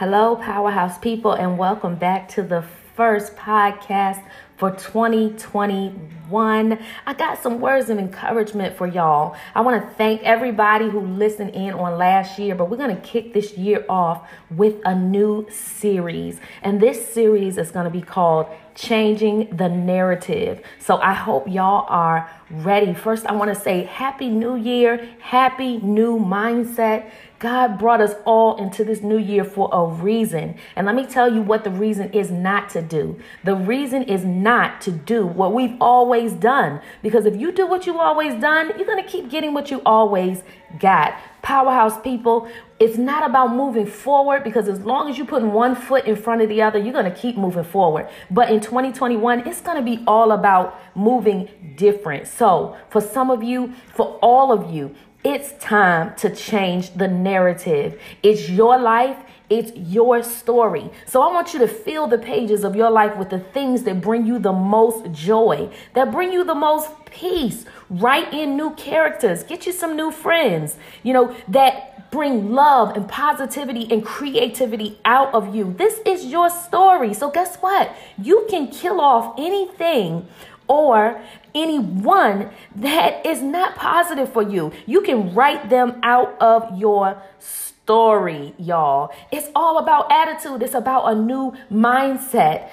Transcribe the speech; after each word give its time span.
Hello, 0.00 0.34
Powerhouse 0.34 0.96
people, 0.96 1.32
and 1.32 1.58
welcome 1.58 1.94
back 1.94 2.26
to 2.30 2.42
the 2.42 2.62
first 2.96 3.36
podcast 3.36 4.24
for 4.60 4.70
2021. 4.72 6.78
I 7.06 7.14
got 7.14 7.42
some 7.42 7.60
words 7.60 7.88
of 7.88 7.98
encouragement 7.98 8.76
for 8.76 8.86
y'all. 8.86 9.34
I 9.54 9.62
want 9.62 9.82
to 9.82 9.94
thank 9.94 10.22
everybody 10.22 10.90
who 10.90 11.00
listened 11.00 11.54
in 11.54 11.72
on 11.72 11.96
last 11.96 12.38
year, 12.38 12.54
but 12.54 12.68
we're 12.68 12.76
going 12.76 12.94
to 12.94 13.00
kick 13.00 13.32
this 13.32 13.56
year 13.56 13.86
off 13.88 14.28
with 14.50 14.76
a 14.84 14.94
new 14.94 15.46
series. 15.50 16.40
And 16.60 16.78
this 16.78 17.08
series 17.08 17.56
is 17.56 17.70
going 17.70 17.84
to 17.84 17.90
be 17.90 18.02
called 18.02 18.48
Changing 18.74 19.48
the 19.56 19.70
Narrative. 19.70 20.60
So 20.78 20.98
I 20.98 21.14
hope 21.14 21.48
y'all 21.48 21.86
are 21.88 22.30
ready. 22.50 22.92
First, 22.92 23.24
I 23.24 23.32
want 23.32 23.54
to 23.54 23.58
say 23.58 23.84
Happy 23.84 24.28
New 24.28 24.56
Year, 24.56 25.08
Happy 25.20 25.78
New 25.78 26.18
Mindset. 26.18 27.10
God 27.40 27.78
brought 27.78 28.02
us 28.02 28.14
all 28.26 28.62
into 28.62 28.84
this 28.84 29.00
new 29.00 29.16
year 29.16 29.44
for 29.44 29.70
a 29.72 29.86
reason. 29.86 30.56
And 30.76 30.86
let 30.86 30.94
me 30.94 31.06
tell 31.06 31.32
you 31.32 31.40
what 31.40 31.64
the 31.64 31.70
reason 31.70 32.12
is 32.12 32.30
not 32.30 32.68
to 32.70 32.82
do. 32.82 33.18
The 33.44 33.56
reason 33.56 34.02
is 34.02 34.26
not 34.26 34.49
to 34.80 34.90
do 34.90 35.26
what 35.26 35.52
we've 35.52 35.76
always 35.80 36.32
done. 36.32 36.80
Because 37.02 37.26
if 37.26 37.36
you 37.36 37.52
do 37.52 37.66
what 37.66 37.86
you've 37.86 37.96
always 37.96 38.34
done, 38.40 38.72
you're 38.76 38.86
going 38.86 39.02
to 39.02 39.08
keep 39.08 39.30
getting 39.30 39.54
what 39.54 39.70
you 39.70 39.80
always 39.86 40.42
got. 40.78 41.14
Powerhouse 41.42 42.00
people, 42.00 42.48
it's 42.78 42.98
not 42.98 43.28
about 43.28 43.54
moving 43.54 43.86
forward 43.86 44.42
because 44.42 44.68
as 44.68 44.80
long 44.80 45.08
as 45.08 45.16
you're 45.16 45.26
putting 45.26 45.52
one 45.52 45.74
foot 45.74 46.04
in 46.04 46.16
front 46.16 46.42
of 46.42 46.48
the 46.48 46.62
other, 46.62 46.78
you're 46.78 46.92
going 46.92 47.12
to 47.12 47.18
keep 47.18 47.36
moving 47.36 47.64
forward. 47.64 48.08
But 48.30 48.50
in 48.50 48.60
2021, 48.60 49.46
it's 49.46 49.60
going 49.60 49.76
to 49.76 49.82
be 49.82 50.02
all 50.06 50.32
about 50.32 50.80
moving 50.94 51.48
different. 51.76 52.26
So, 52.26 52.76
for 52.88 53.00
some 53.00 53.30
of 53.30 53.42
you, 53.42 53.72
for 53.94 54.18
all 54.22 54.52
of 54.52 54.72
you, 54.72 54.94
it's 55.22 55.52
time 55.62 56.14
to 56.16 56.34
change 56.34 56.94
the 56.94 57.08
narrative. 57.08 58.00
It's 58.22 58.48
your 58.48 58.78
life. 58.78 59.18
It's 59.50 59.72
your 59.76 60.22
story. 60.22 60.90
So 61.06 61.22
I 61.22 61.32
want 61.32 61.52
you 61.52 61.58
to 61.58 61.66
fill 61.66 62.06
the 62.06 62.18
pages 62.18 62.62
of 62.62 62.76
your 62.76 62.88
life 62.88 63.16
with 63.16 63.30
the 63.30 63.40
things 63.40 63.82
that 63.82 64.00
bring 64.00 64.24
you 64.24 64.38
the 64.38 64.52
most 64.52 65.10
joy, 65.10 65.68
that 65.94 66.12
bring 66.12 66.32
you 66.32 66.44
the 66.44 66.54
most 66.54 66.88
peace. 67.06 67.64
Write 67.90 68.32
in 68.32 68.56
new 68.56 68.70
characters. 68.76 69.42
Get 69.42 69.66
you 69.66 69.72
some 69.72 69.96
new 69.96 70.12
friends, 70.12 70.76
you 71.02 71.12
know, 71.12 71.34
that 71.48 71.99
bring 72.10 72.52
love 72.52 72.96
and 72.96 73.08
positivity 73.08 73.86
and 73.90 74.04
creativity 74.04 74.98
out 75.04 75.32
of 75.32 75.54
you. 75.54 75.74
This 75.76 76.00
is 76.04 76.26
your 76.26 76.50
story. 76.50 77.14
So 77.14 77.30
guess 77.30 77.56
what? 77.56 77.94
You 78.18 78.46
can 78.50 78.68
kill 78.68 79.00
off 79.00 79.34
anything 79.38 80.26
or 80.66 81.20
anyone 81.54 82.50
that 82.76 83.26
is 83.26 83.42
not 83.42 83.74
positive 83.76 84.32
for 84.32 84.42
you. 84.42 84.72
You 84.86 85.00
can 85.02 85.34
write 85.34 85.68
them 85.68 85.98
out 86.02 86.36
of 86.40 86.78
your 86.78 87.20
story, 87.38 88.54
y'all. 88.58 89.12
It's 89.32 89.48
all 89.54 89.78
about 89.78 90.12
attitude, 90.12 90.62
it's 90.62 90.74
about 90.74 91.12
a 91.12 91.14
new 91.14 91.56
mindset. 91.72 92.70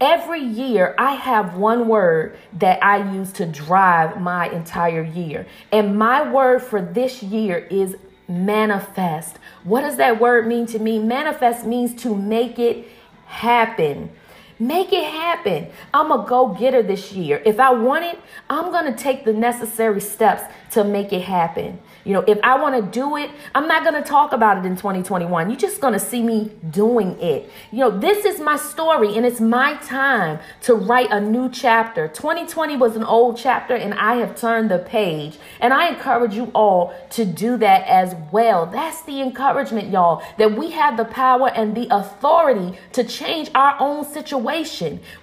Every 0.00 0.40
year, 0.40 0.94
I 0.96 1.14
have 1.14 1.56
one 1.56 1.88
word 1.88 2.38
that 2.58 2.84
I 2.84 3.14
use 3.14 3.32
to 3.32 3.46
drive 3.46 4.20
my 4.20 4.48
entire 4.48 5.02
year. 5.02 5.46
And 5.72 5.98
my 5.98 6.30
word 6.30 6.62
for 6.62 6.80
this 6.80 7.20
year 7.20 7.58
is 7.58 7.96
manifest. 8.28 9.38
What 9.64 9.80
does 9.80 9.96
that 9.96 10.20
word 10.20 10.46
mean 10.46 10.66
to 10.66 10.78
me? 10.78 10.98
Manifest 10.98 11.66
means 11.66 12.00
to 12.02 12.14
make 12.14 12.58
it 12.58 12.86
happen. 13.26 14.10
Make 14.60 14.92
it 14.92 15.04
happen. 15.04 15.68
I'm 15.94 16.10
a 16.10 16.26
go 16.26 16.48
getter 16.48 16.82
this 16.82 17.12
year. 17.12 17.40
If 17.46 17.60
I 17.60 17.70
want 17.72 18.04
it, 18.04 18.18
I'm 18.50 18.72
going 18.72 18.92
to 18.92 18.98
take 18.98 19.24
the 19.24 19.32
necessary 19.32 20.00
steps 20.00 20.42
to 20.72 20.82
make 20.82 21.12
it 21.12 21.22
happen. 21.22 21.78
You 22.04 22.14
know, 22.14 22.24
if 22.26 22.38
I 22.42 22.58
want 22.60 22.74
to 22.74 22.90
do 22.90 23.16
it, 23.16 23.30
I'm 23.54 23.68
not 23.68 23.84
going 23.84 24.02
to 24.02 24.08
talk 24.08 24.32
about 24.32 24.58
it 24.58 24.66
in 24.66 24.76
2021. 24.76 25.50
You're 25.50 25.58
just 25.58 25.80
going 25.80 25.92
to 25.92 26.00
see 26.00 26.22
me 26.22 26.50
doing 26.70 27.20
it. 27.20 27.50
You 27.70 27.78
know, 27.80 27.98
this 27.98 28.24
is 28.24 28.40
my 28.40 28.56
story 28.56 29.16
and 29.16 29.24
it's 29.24 29.40
my 29.40 29.74
time 29.76 30.40
to 30.62 30.74
write 30.74 31.10
a 31.10 31.20
new 31.20 31.50
chapter. 31.50 32.08
2020 32.08 32.76
was 32.76 32.96
an 32.96 33.04
old 33.04 33.36
chapter 33.36 33.74
and 33.74 33.94
I 33.94 34.16
have 34.16 34.36
turned 34.36 34.70
the 34.70 34.78
page. 34.78 35.38
And 35.60 35.72
I 35.72 35.88
encourage 35.88 36.34
you 36.34 36.50
all 36.54 36.94
to 37.10 37.24
do 37.24 37.56
that 37.58 37.86
as 37.86 38.16
well. 38.32 38.66
That's 38.66 39.02
the 39.02 39.20
encouragement, 39.20 39.90
y'all, 39.90 40.22
that 40.38 40.56
we 40.56 40.70
have 40.70 40.96
the 40.96 41.04
power 41.04 41.50
and 41.50 41.76
the 41.76 41.88
authority 41.94 42.78
to 42.92 43.04
change 43.04 43.50
our 43.54 43.76
own 43.78 44.04
situation. 44.04 44.47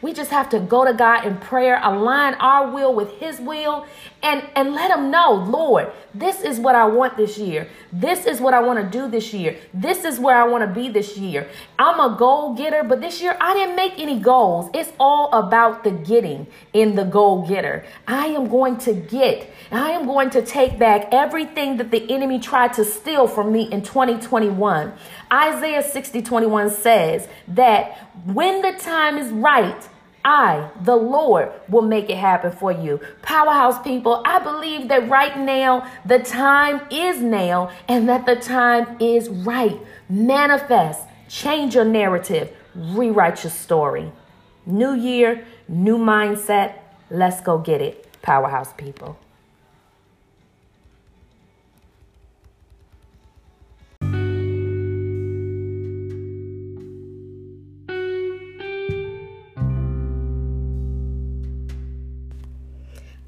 We 0.01 0.13
just 0.13 0.31
have 0.31 0.49
to 0.49 0.59
go 0.59 0.85
to 0.85 0.93
God 0.93 1.25
in 1.25 1.37
prayer, 1.37 1.79
align 1.83 2.35
our 2.35 2.69
will 2.71 2.93
with 2.93 3.09
His 3.19 3.39
will, 3.39 3.87
and, 4.25 4.43
and 4.55 4.73
let 4.73 4.89
Him 4.89 5.11
know, 5.11 5.33
Lord, 5.33 5.91
this 6.15 6.41
is 6.41 6.59
what 6.59 6.73
I 6.73 6.85
want 6.85 7.15
this 7.15 7.37
year. 7.37 7.69
This 7.93 8.25
is 8.25 8.41
what 8.41 8.55
I 8.55 8.59
want 8.59 8.83
to 8.83 8.97
do 8.99 9.07
this 9.07 9.31
year. 9.33 9.55
This 9.71 10.03
is 10.03 10.19
where 10.19 10.35
I 10.35 10.47
want 10.47 10.67
to 10.67 10.81
be 10.81 10.89
this 10.89 11.15
year. 11.15 11.47
I'm 11.77 11.99
a 11.99 12.17
goal 12.17 12.55
getter, 12.55 12.83
but 12.83 13.01
this 13.01 13.21
year 13.21 13.37
I 13.39 13.53
didn't 13.53 13.75
make 13.75 13.99
any 13.99 14.19
goals. 14.19 14.71
It's 14.73 14.91
all 14.99 15.31
about 15.31 15.83
the 15.83 15.91
getting 15.91 16.47
in 16.73 16.95
the 16.95 17.03
goal 17.03 17.47
getter. 17.47 17.85
I 18.07 18.27
am 18.27 18.49
going 18.49 18.77
to 18.79 18.93
get, 18.93 19.47
I 19.71 19.91
am 19.91 20.07
going 20.07 20.31
to 20.31 20.41
take 20.41 20.79
back 20.79 21.09
everything 21.11 21.77
that 21.77 21.91
the 21.91 22.11
enemy 22.11 22.39
tried 22.39 22.73
to 22.73 22.83
steal 22.83 23.27
from 23.27 23.53
me 23.53 23.71
in 23.71 23.83
2021. 23.83 24.91
Isaiah 25.31 25.83
60 25.83 26.23
21 26.23 26.71
says 26.71 27.27
that 27.49 27.97
when 28.25 28.63
the 28.63 28.71
time 28.71 29.19
is 29.19 29.31
right, 29.31 29.87
I, 30.25 30.71
the 30.81 30.95
Lord, 30.95 31.51
will 31.69 31.83
make 31.83 32.09
it 32.09 32.17
happen 32.17 32.51
for 32.51 32.71
you. 32.71 32.99
Powerhouse 33.21 33.79
people, 33.83 34.23
I 34.25 34.39
believe 34.39 34.87
that 34.89 35.07
right 35.07 35.37
now, 35.37 35.87
the 36.03 36.17
time 36.17 36.81
is 36.89 37.21
now 37.21 37.69
and 37.87 38.09
that 38.09 38.25
the 38.25 38.35
time 38.35 38.97
is 38.99 39.29
right. 39.29 39.79
Manifest, 40.09 41.01
change 41.29 41.75
your 41.75 41.85
narrative, 41.85 42.51
rewrite 42.73 43.43
your 43.43 43.51
story. 43.51 44.11
New 44.65 44.95
year, 44.95 45.45
new 45.67 45.99
mindset. 45.99 46.79
Let's 47.11 47.39
go 47.41 47.59
get 47.59 47.81
it, 47.81 48.07
Powerhouse 48.23 48.73
people. 48.73 49.19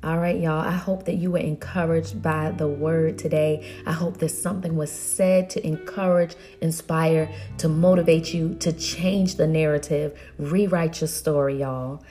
All 0.07 0.19
right, 0.19 0.39
y'all. 0.39 0.61
I 0.61 0.71
hope 0.71 1.03
that 1.03 1.15
you 1.15 1.31
were 1.31 1.39
encouraged 1.39 2.21
by 2.21 2.51
the 2.51 2.65
word 2.65 3.17
today. 3.17 3.69
I 3.85 3.91
hope 3.91 4.19
that 4.19 4.29
something 4.29 4.77
was 4.77 4.89
said 4.89 5.49
to 5.49 5.67
encourage, 5.67 6.33
inspire, 6.61 7.29
to 7.57 7.67
motivate 7.67 8.33
you 8.33 8.55
to 8.61 8.71
change 8.71 9.35
the 9.35 9.45
narrative, 9.45 10.17
rewrite 10.37 11.01
your 11.01 11.09
story, 11.09 11.59
y'all. 11.59 12.05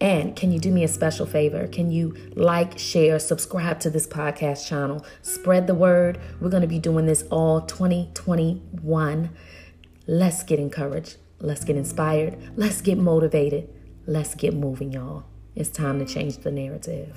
And 0.00 0.34
can 0.34 0.50
you 0.50 0.58
do 0.58 0.72
me 0.72 0.82
a 0.82 0.88
special 0.88 1.24
favor? 1.24 1.68
Can 1.68 1.92
you 1.92 2.16
like, 2.34 2.80
share, 2.80 3.20
subscribe 3.20 3.78
to 3.78 3.90
this 3.90 4.08
podcast 4.08 4.66
channel? 4.66 5.06
Spread 5.22 5.68
the 5.68 5.74
word. 5.74 6.18
We're 6.40 6.50
going 6.50 6.62
to 6.62 6.66
be 6.66 6.80
doing 6.80 7.06
this 7.06 7.22
all 7.30 7.60
2021. 7.60 9.30
Let's 10.08 10.42
get 10.42 10.58
encouraged. 10.58 11.16
Let's 11.38 11.62
get 11.62 11.76
inspired. 11.76 12.38
Let's 12.56 12.80
get 12.80 12.98
motivated. 12.98 13.68
Let's 14.04 14.34
get 14.34 14.52
moving, 14.52 14.90
y'all. 14.90 15.26
It's 15.54 15.70
time 15.70 16.00
to 16.00 16.12
change 16.12 16.38
the 16.38 16.50
narrative. 16.50 17.16